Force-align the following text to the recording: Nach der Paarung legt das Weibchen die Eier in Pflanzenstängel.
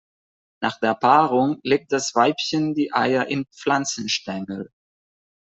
Nach 0.63 0.79
der 0.79 0.95
Paarung 0.95 1.59
legt 1.61 1.91
das 1.91 2.15
Weibchen 2.15 2.73
die 2.73 2.91
Eier 2.91 3.27
in 3.27 3.45
Pflanzenstängel. 3.55 4.71